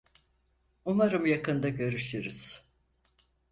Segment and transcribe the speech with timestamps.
[0.85, 2.61] Umarım yakında görüşürüz.